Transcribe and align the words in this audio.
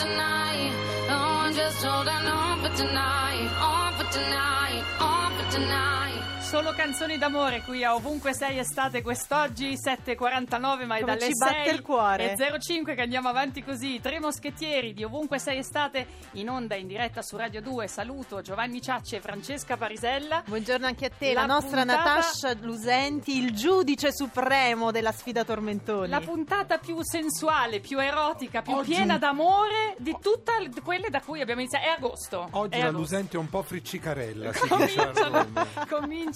Tonight. 0.00 0.72
Oh, 1.10 1.44
I'm 1.44 1.54
just 1.54 1.84
holding 1.84 2.26
on 2.26 2.60
for 2.62 2.74
tonight. 2.74 3.48
On 3.60 3.92
for 3.98 4.10
tonight, 4.10 4.82
on 4.98 5.28
for 5.36 5.46
tonight. 5.52 6.19
Solo 6.50 6.72
canzoni 6.72 7.16
d'amore 7.16 7.62
qui 7.62 7.84
a 7.84 7.94
ovunque 7.94 8.34
sei 8.34 8.58
estate 8.58 9.02
quest'oggi 9.02 9.74
7.49 9.74 10.84
ma 10.84 10.96
è 10.96 11.00
Come 11.00 11.14
dalle 11.16 11.26
ci 11.26 11.38
batte 11.38 11.64
6 11.66 11.74
il 11.74 11.80
cuore. 11.80 12.32
e 12.32 12.58
05 12.58 12.94
che 12.96 13.02
andiamo 13.02 13.28
avanti 13.28 13.62
così 13.62 14.00
tre 14.00 14.18
moschettieri 14.18 14.92
di 14.92 15.04
ovunque 15.04 15.38
sei 15.38 15.58
estate 15.58 16.06
in 16.32 16.50
onda 16.50 16.74
in 16.74 16.88
diretta 16.88 17.22
su 17.22 17.36
Radio 17.36 17.62
2 17.62 17.86
saluto 17.86 18.40
Giovanni 18.42 18.82
Ciacci 18.82 19.14
e 19.14 19.20
Francesca 19.20 19.76
Parisella 19.76 20.42
Buongiorno 20.44 20.86
anche 20.86 21.06
a 21.06 21.10
te, 21.16 21.32
la, 21.34 21.42
La 21.42 21.46
nostra 21.46 21.84
puntata- 21.84 22.14
Natascia 22.14 22.54
Lusenti, 22.62 23.38
il 23.38 23.54
giudice 23.54 24.12
supremo 24.12 24.90
della 24.90 25.12
sfida 25.12 25.44
Tormentoni. 25.44 26.08
la 26.08 26.20
puntata 26.20 26.78
più 26.78 27.00
sensuale, 27.02 27.78
più 27.78 28.00
erotica, 28.00 28.60
più 28.62 28.74
Oggi 28.74 28.90
piena 28.94 29.18
d'amore 29.18 29.94
di 29.98 30.16
tutte 30.20 30.50
quelle 30.82 31.10
da 31.10 31.20
cui 31.20 31.40
abbiamo 31.40 31.60
iniziato. 31.60 31.84
È 31.86 31.88
agosto. 31.90 32.48
Oggi 32.50 32.74
è 32.76 32.80
la 32.80 32.86
agosto. 32.88 32.98
Lusente 33.02 33.36
è 33.36 33.38
un 33.38 33.48
po' 33.48 33.62
friccicarella, 33.62 34.52
si 34.52 34.66
dice 34.76 35.00
a 35.00 35.46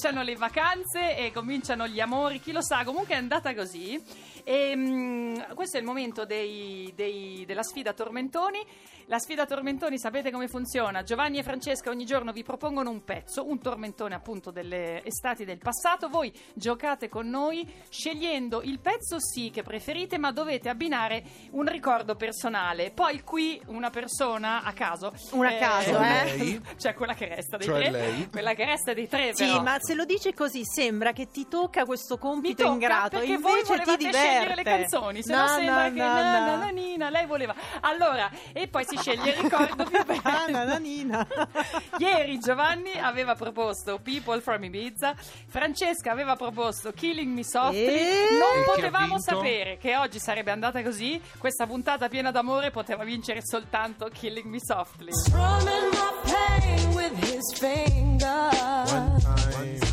cominciano, 0.04 0.22
le 0.22 0.36
vacanze 0.36 1.16
e 1.16 1.32
cominciano 1.32 1.86
gli 1.86 1.98
amori, 2.00 2.38
chi 2.38 2.52
lo 2.52 2.60
sa, 2.62 2.84
comunque 2.84 3.14
è 3.14 3.16
andata 3.16 3.54
così. 3.54 3.98
E, 4.46 4.76
mm, 4.76 5.34
questo 5.54 5.78
è 5.78 5.80
il 5.80 5.86
momento 5.86 6.26
dei- 6.26 6.92
dei- 6.94 7.44
della 7.46 7.62
sfida 7.62 7.94
Tormentoni. 7.94 8.58
La 9.06 9.18
sfida 9.18 9.44
Tormentoni 9.46 9.98
sapete 9.98 10.30
come 10.30 10.48
funziona? 10.48 11.02
Giovanni 11.02 11.38
e 11.38 11.42
Francesca 11.42 11.90
ogni 11.90 12.04
giorno 12.06 12.32
vi 12.32 12.42
propongono 12.42 12.88
un 12.90 13.04
pezzo, 13.04 13.46
un 13.46 13.58
tormentone 13.60 14.14
appunto 14.14 14.50
delle 14.50 15.02
estati 15.04 15.44
del 15.44 15.58
passato. 15.58 16.08
Voi 16.08 16.32
giocate 16.54 17.08
con 17.08 17.28
noi 17.28 17.66
scegliendo 17.88 18.62
il 18.62 18.80
pezzo 18.80 19.16
sì 19.20 19.50
che 19.50 19.62
preferite, 19.62 20.16
ma 20.18 20.32
dovete 20.32 20.68
abbinare 20.70 21.22
un 21.52 21.66
ricordo 21.66 22.14
personale. 22.14 22.90
Poi 22.92 23.22
qui 23.22 23.60
una 23.66 23.90
persona 23.90 24.62
a 24.62 24.72
caso. 24.72 25.12
Una 25.32 25.48
a 25.50 25.58
caso, 25.58 25.90
Cioè 25.92 26.22
eh? 26.26 26.36
lei? 26.36 26.60
Cioè 26.78 26.94
quella 26.94 27.14
che 27.14 27.28
resta 27.28 27.56
dei 27.58 27.66
Cioè 27.66 27.80
tre. 27.80 27.90
lei? 27.90 28.28
Quella 28.30 28.54
che 28.54 28.64
resta 28.64 28.92
dei 28.94 29.08
tre, 29.08 29.34
Sì, 29.34 29.44
però. 29.46 29.62
ma 29.62 29.76
se 29.80 29.93
lo 29.94 30.04
dici 30.04 30.32
così 30.34 30.62
sembra 30.64 31.12
che 31.12 31.30
ti 31.30 31.46
tocca 31.48 31.84
questo 31.84 32.18
compito 32.18 32.62
tocca 32.62 32.72
ingrato. 32.74 33.18
perché 33.18 33.36
voi 33.38 33.52
Invece 33.60 33.66
volevate 33.68 33.96
ti 33.98 34.04
diverte. 34.06 34.28
scegliere 34.28 34.54
le 34.54 34.62
canzoni, 34.62 35.22
se 35.22 35.32
no, 35.34 35.40
No, 35.40 35.48
sembra 35.48 35.88
no, 35.88 35.94
che 35.94 36.00
no, 36.00 36.06
na, 36.06 36.38
no. 36.40 36.46
na, 36.46 36.56
na, 36.56 36.68
nina, 36.70 37.10
lei 37.10 37.26
voleva. 37.26 37.54
Allora, 37.80 38.30
e 38.52 38.68
poi 38.68 38.84
si 38.86 38.96
sceglie 38.96 39.30
il 39.30 39.36
ricordo 39.42 39.84
più 39.88 40.04
bello. 40.04 40.20
Ah, 40.24 40.46
nananina. 40.48 41.26
Ieri 41.98 42.38
Giovanni 42.38 42.92
aveva 42.98 43.34
proposto 43.34 43.98
People 44.02 44.40
from 44.40 44.64
Ibiza, 44.64 45.14
Francesca 45.48 46.10
aveva 46.12 46.36
proposto 46.36 46.92
Killing 46.92 47.32
Me 47.34 47.44
Softly. 47.44 47.84
E? 47.84 48.26
Non 48.32 48.60
E 48.60 48.64
chi 48.64 48.70
ha 48.70 48.74
potevamo 48.74 49.20
sapere 49.20 49.76
che 49.78 49.96
oggi 49.96 50.18
sarebbe 50.18 50.50
andata 50.50 50.82
così. 50.82 51.20
Questa 51.38 51.66
puntata 51.66 52.08
piena 52.08 52.30
d'amore 52.30 52.70
poteva 52.70 53.04
vincere 53.04 53.40
soltanto 53.44 54.08
Killing 54.12 54.46
Me 54.46 54.58
Softly. 54.60 55.12
Strumming 55.12 55.90
my 55.90 56.32
pain 56.32 56.88
with 56.94 57.12
his 57.30 57.58
finger. 57.58 58.22
One 58.24 59.18
time. 59.20 59.83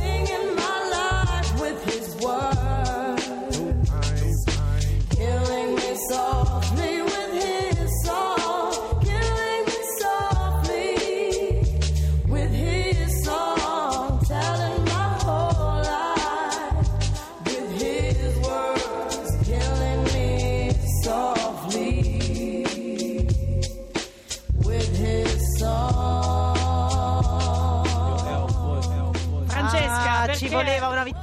Singing 0.00 0.56
my 0.56 0.79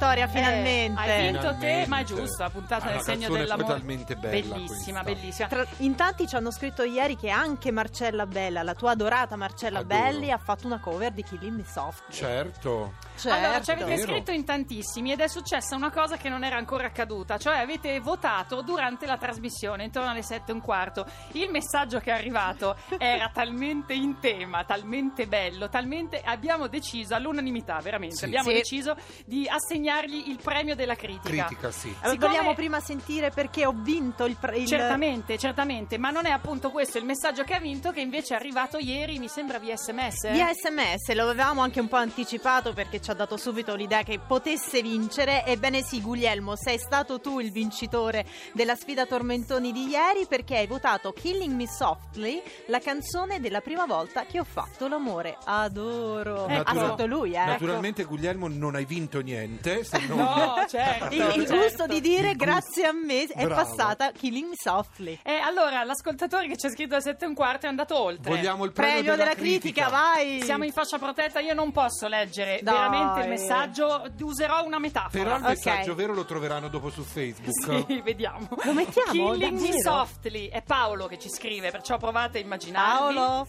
vittoria 0.08 0.24
Eh, 0.24 0.28
finalmente. 0.28 1.00
hai 1.00 1.22
vinto 1.22 1.40
te, 1.40 1.54
Finalmente. 1.56 1.88
ma 1.88 1.98
è 1.98 2.04
giusto, 2.04 2.42
la 2.42 2.50
puntata 2.50 2.86
Ah, 2.86 2.90
nel 2.92 3.00
segno 3.02 3.28
dell'amore. 3.28 3.68
talmente 3.74 4.16
bella 4.16 4.30
Bellissima, 4.54 5.02
questa. 5.02 5.20
bellissima. 5.20 5.48
Tra- 5.48 5.66
in 5.78 5.94
tanti 5.94 6.26
ci 6.26 6.36
hanno 6.36 6.50
scritto 6.50 6.82
ieri 6.82 7.16
che 7.16 7.28
anche 7.30 7.70
Marcella 7.70 8.26
Bella, 8.26 8.62
la 8.62 8.74
tua 8.74 8.92
adorata 8.92 9.36
Marcella 9.36 9.80
Adoro. 9.80 10.00
Belli, 10.00 10.30
ha 10.30 10.38
fatto 10.38 10.66
una 10.66 10.78
cover 10.80 11.12
di 11.12 11.22
Killing 11.22 11.56
Me 11.56 11.64
Soft. 11.64 12.04
Certo. 12.10 12.94
Allora, 13.24 13.60
ci 13.60 13.70
avete 13.72 13.94
Vero. 13.96 14.12
scritto 14.12 14.30
in 14.30 14.44
tantissimi 14.44 15.12
ed 15.12 15.20
è 15.20 15.28
successa 15.28 15.74
una 15.74 15.90
cosa 15.90 16.16
che 16.16 16.28
non 16.28 16.44
era 16.44 16.56
ancora 16.56 16.86
accaduta, 16.86 17.36
cioè 17.36 17.58
avete 17.58 17.98
votato 18.00 18.62
durante 18.62 19.06
la 19.06 19.16
trasmissione, 19.18 19.84
intorno 19.84 20.10
alle 20.10 20.22
sette 20.22 20.52
e 20.52 20.54
un 20.54 20.60
quarto. 20.60 21.04
Il 21.32 21.50
messaggio 21.50 21.98
che 21.98 22.10
è 22.10 22.14
arrivato 22.14 22.76
era 22.96 23.28
talmente 23.34 23.92
in 23.92 24.18
tema, 24.20 24.64
talmente 24.64 25.26
bello, 25.26 25.68
talmente... 25.68 26.22
Abbiamo 26.24 26.66
deciso 26.68 27.14
all'unanimità, 27.14 27.78
veramente, 27.82 28.16
Sì. 28.16 28.24
abbiamo 28.26 28.48
Sì. 28.50 28.54
deciso 28.54 28.96
di 29.24 29.48
assegnargli 29.98 30.28
il 30.30 30.38
premio 30.42 30.74
della 30.74 30.94
critica. 30.94 31.44
Critica, 31.46 31.70
sì. 31.70 31.88
Eh, 31.88 32.10
Siccome- 32.10 32.16
Vogliamo 32.28 32.54
prima 32.54 32.80
sentire 32.80 33.30
perché 33.30 33.66
ho 33.66 33.74
vinto 33.74 34.24
il, 34.24 34.36
pre- 34.36 34.58
il- 34.58 34.66
Certamente, 34.66 35.38
certamente, 35.38 35.98
ma 35.98 36.10
non 36.10 36.26
è 36.26 36.30
appunto 36.30 36.70
questo 36.70 36.98
il 36.98 37.04
messaggio 37.04 37.42
che 37.44 37.54
ha 37.54 37.60
vinto, 37.60 37.90
che 37.90 38.00
invece 38.00 38.34
è 38.34 38.36
arrivato 38.36 38.78
ieri, 38.78 39.18
mi 39.18 39.28
sembra 39.28 39.58
via 39.58 39.76
sms. 39.76 40.30
Via 40.30 40.48
sms, 40.52 41.12
lo 41.14 41.28
avevamo 41.28 41.62
anche 41.62 41.80
un 41.80 41.88
po' 41.88 41.96
anticipato 41.96 42.72
perché 42.72 43.00
ci 43.00 43.10
ha 43.10 43.14
dato 43.14 43.36
subito 43.36 43.74
l'idea 43.74 44.02
che 44.02 44.18
potesse 44.18 44.82
vincere. 44.82 45.44
Ebbene 45.44 45.82
sì, 45.82 46.00
Guglielmo, 46.00 46.56
sei 46.56 46.78
stato 46.78 47.20
tu 47.20 47.40
il 47.40 47.50
vincitore 47.50 48.26
della 48.52 48.74
sfida 48.74 49.06
Tormentoni 49.06 49.72
di 49.72 49.86
ieri 49.88 50.26
perché 50.26 50.56
hai 50.58 50.66
votato 50.66 51.12
Killing 51.12 51.54
Me 51.54 51.66
Softly, 51.66 52.42
la 52.66 52.78
canzone 52.80 53.40
della 53.40 53.60
prima 53.60 53.86
volta 53.86 54.24
che 54.26 54.38
ho 54.40 54.44
fatto 54.44 54.86
l'amore. 54.88 55.36
Adoro. 55.44 56.46
Ecco. 56.46 56.70
Ha 56.70 56.74
scritto 56.86 57.06
lui, 57.06 57.32
eh. 57.32 57.44
Naturalmente, 57.44 58.04
Guglielmo, 58.04 58.48
non 58.48 58.74
hai 58.74 58.84
vinto 58.84 59.20
niente. 59.20 59.84
Se 59.88 60.06
non... 60.06 60.16
No, 60.28 60.64
certo. 60.68 61.14
Il, 61.14 61.20
il 61.20 61.46
certo. 61.46 61.56
gusto 61.56 61.86
di 61.86 62.00
dire 62.00 62.34
grazie 62.34 62.86
a 62.86 62.92
me 62.92 63.24
è 63.24 63.44
Bravo. 63.44 63.54
passata 63.62 64.12
Killing 64.12 64.48
Me 64.48 64.54
Softly. 64.56 65.18
E 65.22 65.34
allora, 65.34 65.82
l'ascoltatore 65.84 66.46
che 66.48 66.56
c'è 66.56 66.70
scritto 66.70 66.94
al 66.94 67.02
7 67.02 67.24
e 67.24 67.28
un 67.28 67.34
quarto 67.34 67.66
è 67.66 67.68
andato 67.68 67.98
oltre. 67.98 68.30
Vogliamo 68.30 68.64
il 68.64 68.72
premio, 68.72 68.94
Premio 69.02 69.16
della 69.16 69.34
critica, 69.34 69.88
vai! 69.88 70.42
Siamo 70.42 70.64
in 70.64 70.72
fascia 70.72 70.98
protetta, 70.98 71.40
io 71.40 71.54
non 71.54 71.72
posso 71.72 72.06
leggere 72.08 72.60
Dai. 72.62 72.74
veramente 72.74 73.20
il 73.20 73.28
messaggio, 73.28 74.02
userò 74.20 74.64
una 74.64 74.78
metafora. 74.78 75.22
Però 75.22 75.36
il 75.36 75.42
messaggio 75.42 75.94
vero 75.94 76.12
lo 76.12 76.24
troveranno 76.24 76.68
dopo 76.68 76.90
su 76.90 77.02
Facebook. 77.02 77.86
Sì, 77.86 78.00
vediamo. 78.04 78.48
Lo 78.64 78.72
mettiamo? 78.72 79.32
Killing 79.32 79.58
me 79.58 79.80
softly. 79.80 80.48
È 80.48 80.62
Paolo 80.62 81.06
che 81.06 81.18
ci 81.18 81.30
scrive, 81.30 81.70
perciò 81.70 81.96
provate 81.96 82.38
a 82.38 82.40
immaginarvi. 82.42 83.14
Paolo. 83.14 83.46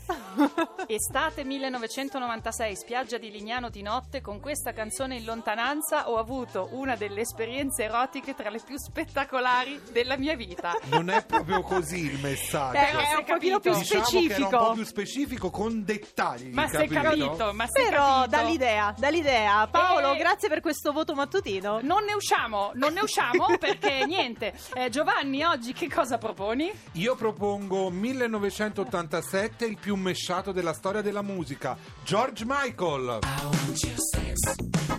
Estate 0.88 1.44
1996, 1.44 2.76
spiaggia 2.76 3.18
di 3.18 3.30
Lignano 3.30 3.70
di 3.70 3.82
notte, 3.82 4.22
con 4.22 4.40
questa 4.40 4.72
canzone 4.72 5.18
in 5.18 5.26
lontananza 5.26 6.10
ho 6.10 6.18
avuto 6.18 6.29
una 6.34 6.96
delle 6.96 7.22
esperienze 7.22 7.84
erotiche 7.84 8.36
tra 8.36 8.50
le 8.50 8.60
più 8.64 8.78
spettacolari 8.78 9.80
della 9.92 10.18
mia 10.18 10.36
vita. 10.36 10.76
Non 10.90 11.10
è 11.10 11.26
proprio 11.26 11.62
così 11.62 12.06
il 12.06 12.20
messaggio. 12.20 12.78
Eh, 12.78 12.90
è 12.92 13.06
si 13.10 13.16
un 13.18 13.24
pochino 13.26 13.60
più 13.60 13.74
diciamo 13.76 14.04
che 14.04 14.18
era 14.18 14.20
un 14.20 14.24
specifico. 14.24 14.58
po' 14.58 14.72
più 14.74 14.84
specifico 14.84 15.50
con 15.50 15.84
dettagli. 15.84 16.54
Ma 16.54 16.68
sei 16.68 16.88
capito, 16.88 17.52
ma 17.54 17.66
sei 17.68 17.86
Però 17.90 18.06
capito? 18.22 18.28
dall'idea, 18.30 18.94
dall'idea. 18.98 19.68
Paolo, 19.68 20.14
Eh. 20.14 20.18
grazie 20.18 20.50
per 20.50 20.62
questo 20.62 20.92
voto 20.92 21.14
mattutino. 21.16 21.80
Non 21.82 22.04
ne 22.04 22.14
usciamo, 22.14 22.72
non 22.76 22.94
ne 22.94 23.02
usciamo 23.02 23.46
perché 23.60 24.06
niente. 24.06 24.54
Eh, 24.76 24.90
Giovanni, 24.90 25.44
oggi 25.44 25.74
che 25.74 25.90
cosa 25.90 26.18
proponi? 26.18 26.72
Io 26.94 27.16
propongo 27.16 27.90
1987, 27.90 29.66
il 29.66 29.78
più 29.80 29.96
mesciato 29.96 30.52
della 30.52 30.74
storia 30.74 31.02
della 31.02 31.22
musica, 31.22 31.78
George 32.04 32.44
Michael. 32.46 33.20
Vabbè, 33.22 34.99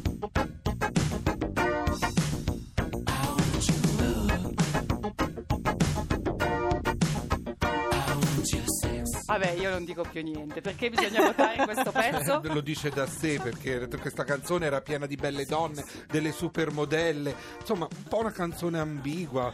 io 9.71 9.77
non 9.77 9.85
dico 9.85 10.03
più 10.03 10.23
niente. 10.23 10.61
Perché 10.61 10.91
bisogna 10.91 11.23
votare 11.23 11.65
questo 11.65 11.93
pezzo? 11.93 12.41
Lo 12.53 12.61
dice 12.61 12.91
da 12.91 13.07
sé 13.07 13.39
perché 13.41 13.89
questa 14.01 14.25
canzone 14.25 14.67
era 14.67 14.81
piena 14.81 15.07
di 15.07 15.17
belle 15.17 15.47
donne, 15.47 15.85
delle 16.09 16.33
supermodelle, 16.33 17.35
insomma, 17.61 17.89
un 17.91 18.05
po' 18.09 18.19
una 18.19 18.33
canzone 18.33 18.79
ambigua, 18.79 19.53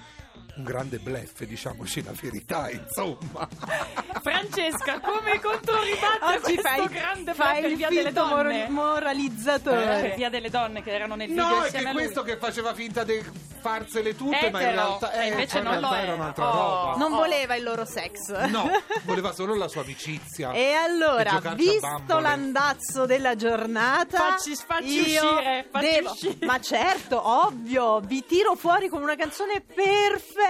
un 0.56 0.64
grande 0.64 0.99
bluff, 0.99 1.43
diciamoci 1.43 2.03
la 2.03 2.12
verità, 2.19 2.70
insomma. 2.70 3.47
Francesca, 4.23 5.00
come 5.00 5.41
controribatte 5.41 6.19
a 6.25 6.29
Oggi 6.35 6.41
questo 6.41 6.62
fai, 6.62 6.88
grande 6.88 7.35
fai 7.35 7.61
per 7.61 7.70
il 7.70 7.76
via 7.76 7.88
delle 7.88 8.12
donne? 8.12 8.32
mor- 8.35 8.47
Per 8.53 8.70
moralizzatore. 8.70 10.14
via 10.17 10.31
delle 10.31 10.50
donne 10.50 10.82
che 10.82 10.91
erano 10.93 11.14
nel 11.14 11.29
video 11.29 11.44
No, 11.47 11.62
è 11.64 11.76
a 11.79 11.82
lui. 11.82 11.93
questo 11.93 12.23
che 12.23 12.37
faceva 12.38 12.75
finta 12.75 13.05
di 13.05 13.23
farsele 13.61 14.14
tutte, 14.17 14.50
ma 14.50 14.61
in 14.61 14.69
Etero, 14.69 14.70
realtà, 14.87 15.12
e 15.12 15.25
eh, 15.26 15.29
invece 15.31 15.58
in 15.58 15.64
non 15.64 15.75
lo 15.75 15.81
realtà 15.81 15.97
era. 15.99 16.06
era 16.06 16.14
un'altra 16.14 16.44
Oh. 16.49 16.53
roba. 16.87 16.97
Non 16.99 17.12
Oh. 17.12 17.17
voleva 17.17 17.55
il 17.56 17.62
loro 17.64 17.85
sex. 17.85 18.47
No, 18.49 18.70
voleva 19.05 19.32
solo 19.32 19.55
la 19.56 19.69
sua 19.69 19.82
amicizia. 19.82 20.53
E 20.53 20.73
allora, 20.73 21.32
a 21.43 21.55
visto 21.55 22.19
l'andazzo 22.19 23.06
della 23.06 23.35
giornata, 23.37 24.19
Facci- 24.19 24.55
facci 24.55 25.00
uscire, 25.00 25.67
facci 25.70 25.87
devo- 25.91 26.11
uscire. 26.11 26.47
Ma 26.47 26.61
certo, 26.61 27.20
ovvio, 27.44 28.00
vi 28.00 28.25
tiro 28.25 28.55
fuori 28.55 28.88
con 28.88 29.03
una 29.03 29.17
canzone 29.17 29.61
perfetta. 29.61 30.44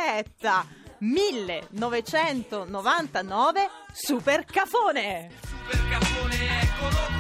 1999 0.99 3.71
Super 3.93 4.45
Cafone. 4.45 5.31
Super 5.69 5.89
cappone, 5.89 6.61
eccolo 6.61 7.16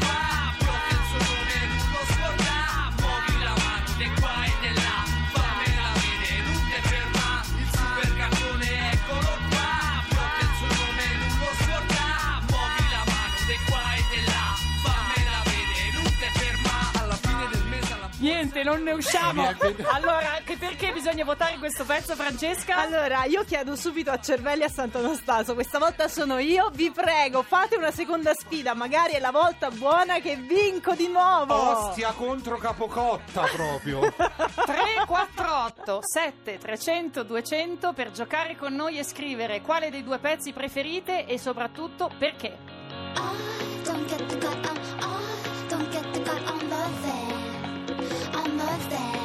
Niente, 18.56 18.62
non 18.62 18.82
ne 18.82 18.92
usciamo. 18.92 19.46
Allora, 19.92 20.40
che 20.44 20.56
perché 20.56 20.92
bisogna 20.92 21.24
votare 21.24 21.58
questo 21.58 21.84
pezzo, 21.84 22.14
Francesca? 22.14 22.76
Allora, 22.76 23.24
io 23.24 23.44
chiedo 23.44 23.76
subito 23.76 24.10
a 24.10 24.18
Cervelli 24.18 24.62
a 24.62 24.68
Sant'Anastaso, 24.68 25.54
questa 25.54 25.78
volta 25.78 26.08
sono 26.08 26.38
io, 26.38 26.70
vi 26.72 26.90
prego, 26.90 27.42
fate 27.42 27.76
una 27.76 27.90
seconda 27.90 28.32
sfida, 28.34 28.74
magari 28.74 29.12
è 29.12 29.20
la 29.20 29.30
volta 29.30 29.70
buona 29.70 30.20
che 30.20 30.36
vinco 30.36 30.94
di 30.94 31.08
nuovo. 31.08 31.54
Ostia 31.54 32.12
contro 32.12 32.56
Capocotta 32.56 33.42
proprio. 33.42 34.00
348 34.00 36.00
7 36.02 36.58
300 36.58 37.22
200 37.22 37.92
per 37.92 38.10
giocare 38.10 38.56
con 38.56 38.74
noi 38.74 38.98
e 38.98 39.04
scrivere 39.04 39.60
quale 39.60 39.90
dei 39.90 40.02
due 40.02 40.18
pezzi 40.18 40.52
preferite 40.52 41.26
e 41.26 41.38
soprattutto 41.38 42.10
perché. 42.18 42.75
That. 48.78 49.15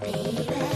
Baby, 0.00 0.73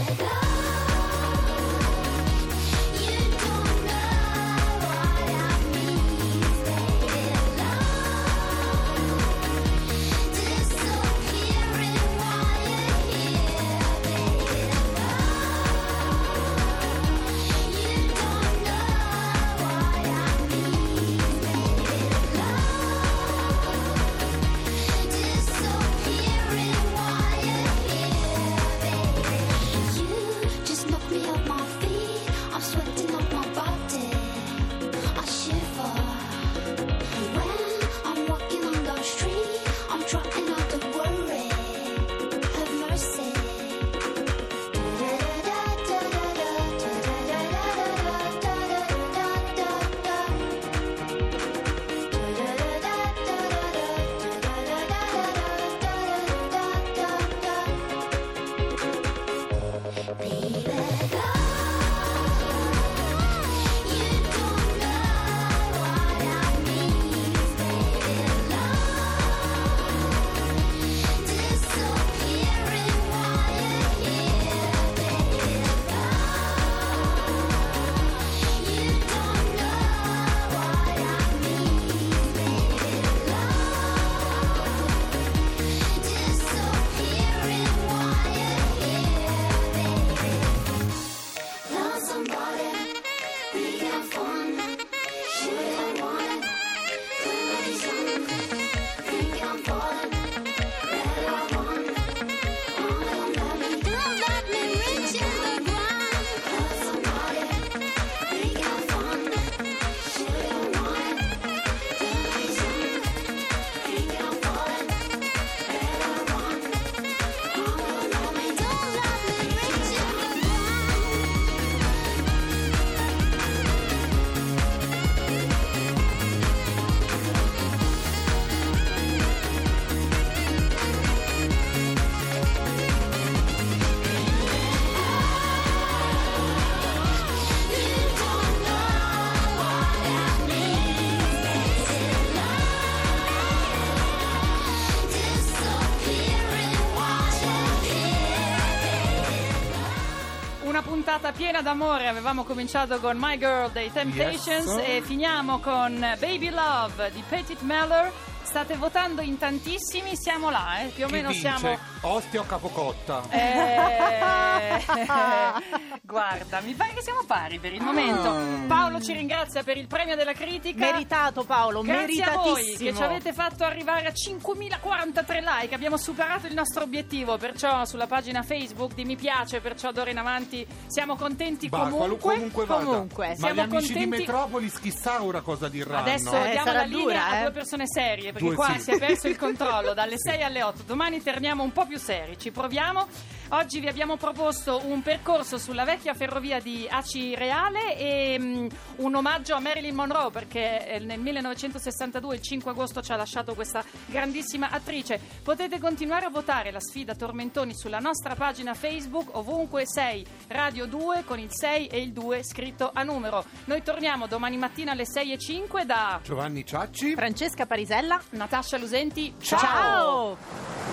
puntata 151.19 151.31
piena 151.33 151.61
d'amore. 151.61 152.07
Avevamo 152.07 152.43
cominciato 152.45 152.97
con 152.99 153.17
My 153.19 153.37
Girl 153.37 153.69
dei 153.71 153.91
Temptations 153.91 154.65
Yes. 154.65 154.81
e 154.87 155.01
finiamo 155.03 155.59
con 155.59 155.99
Baby 156.19 156.49
Love 156.49 157.11
di 157.11 157.21
Petit 157.27 157.59
Meller. 157.61 158.09
State 158.41 158.75
votando 158.77 159.21
in 159.21 159.37
tantissimi, 159.37 160.15
siamo 160.15 160.49
là, 160.49 160.79
eh? 160.81 160.87
più 160.87 161.03
o 161.03 161.07
Chi 161.07 161.13
meno 161.13 161.29
vince? 161.29 161.41
siamo. 161.57 161.77
Ostia 162.01 162.39
o 162.39 162.45
capocotta? 162.45 163.23
Eh, 163.29 164.79
guarda, 166.01 166.61
mi 166.61 166.73
pare 166.73 166.93
che 166.93 167.01
siamo 167.01 167.23
pari 167.27 167.59
per 167.59 167.73
il 167.73 167.81
momento. 167.81 168.29
Ah. 168.29 168.43
Paolo 168.67 169.01
ci 169.01 169.11
ringrazia 169.11 169.63
per 169.63 169.75
il 169.75 169.87
premio 169.87 170.15
della 170.15 170.31
critica. 170.31 170.79
Meritato 170.91 171.43
Paolo, 171.43 171.81
Grazie 171.81 172.23
a 172.23 172.31
voi 172.31 172.53
che 172.53 172.61
meritatissimo. 172.61 172.95
ci 172.97 173.03
avete 173.03 173.33
fatto 173.33 173.65
arrivare 173.65 174.07
a 174.07 174.11
5.043 174.11 175.43
like, 175.59 175.75
abbiamo 175.75 175.97
superato 175.97 176.47
il 176.47 176.53
nostro 176.53 176.83
obiettivo, 176.83 177.37
perciò 177.37 177.83
sulla 177.83 178.07
pagina 178.07 178.43
Facebook 178.43 178.93
di 178.93 179.03
mi 179.03 179.17
piace, 179.17 179.59
perciò 179.59 179.91
d'ora 179.91 180.09
in 180.09 180.17
avanti 180.19 180.65
siamo 180.87 181.17
contenti 181.17 181.67
qualu- 181.67 181.97
comunque. 181.97 182.33
comunque 182.35 182.65
vada. 182.65 182.83
comunque. 182.85 183.27
Ma 183.27 183.35
Siamo 183.35 183.53
gli 183.53 183.59
amici 183.59 183.93
contenti- 183.93 183.99
di 183.99 184.05
Metropolis 184.05 184.79
chissà 184.79 185.21
ora 185.21 185.41
cosa 185.41 185.67
diranno. 185.67 185.97
Adesso 185.99 186.33
Eh, 186.33 186.51
diamo 186.51 186.65
sarà 186.65 186.79
la 186.79 186.85
linea 186.85 187.03
dura, 187.03 187.25
a 187.27 187.35
eh. 187.35 187.41
due 187.41 187.51
persone 187.51 187.83
serie, 187.87 188.31
perché 188.31 188.47
Due 188.47 188.55
qua 188.55 188.71
sì. 188.75 188.79
si 188.81 188.91
è 188.91 188.97
perso 188.99 189.27
il 189.27 189.35
controllo 189.37 189.93
dalle 189.93 190.17
6 190.17 190.43
alle 190.43 190.63
8. 190.63 190.83
Domani 190.85 191.21
torniamo 191.21 191.61
un 191.63 191.71
po' 191.73 191.85
più 191.88 191.88
seri, 191.97 192.37
ci 192.37 192.51
proviamo. 192.51 193.07
Oggi 193.51 193.79
vi 193.79 193.87
abbiamo 193.87 194.15
proposto 194.15 194.79
un 194.85 195.01
percorso 195.01 195.57
sulla 195.57 195.83
vecchia 195.83 196.13
ferrovia 196.13 196.59
di 196.59 196.87
Aci 196.87 197.33
Reale 197.33 197.97
e 197.97 198.37
mm, 198.39 198.67
un 198.97 199.15
omaggio 199.15 199.55
a 199.55 199.59
Marilyn 199.59 199.95
Monroe, 199.95 200.29
perché 200.29 200.85
eh, 200.85 200.99
nel 200.99 201.19
1962, 201.19 202.35
il 202.35 202.41
5 202.41 202.69
agosto, 202.69 203.01
ci 203.01 203.11
ha 203.11 203.15
lasciato 203.15 203.55
questa 203.55 203.83
grandissima 204.05 204.69
attrice. 204.69 205.19
Potete 205.41 205.79
continuare 205.79 206.27
a 206.27 206.29
votare 206.29 206.71
la 206.71 206.79
sfida 206.79 207.15
Tormentoni 207.15 207.75
sulla 207.75 207.97
nostra 207.97 208.35
pagina 208.35 208.75
Facebook, 208.75 209.35
ovunque 209.35 209.87
sei 209.87 210.23
Radio 210.49 210.85
2 210.85 211.23
con 211.25 211.39
il 211.39 211.49
6 211.51 211.87
e 211.87 212.01
il 212.01 212.11
2 212.11 212.43
scritto 212.43 212.91
a 212.93 213.01
numero. 213.01 213.43
Noi 213.65 213.81
torniamo 213.81 214.27
domani 214.27 214.57
mattina 214.57 214.91
alle 214.91 215.07
6 215.07 215.31
e 215.31 215.37
5 215.39 215.85
da 215.85 216.19
Giovanni 216.23 216.63
Ciacci? 216.63 217.15
Francesca 217.15 217.65
Parisella. 217.65 218.21
Natascia 218.31 218.77
Lusenti. 218.77 219.33
Ciao. 219.39 219.57
Ciao. 219.59 220.88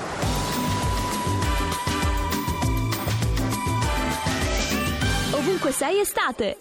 Ovunque 5.46 5.70
sei 5.70 6.00
estate. 6.00 6.56